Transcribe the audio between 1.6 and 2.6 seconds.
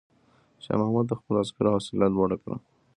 حوصله لوړه کړه.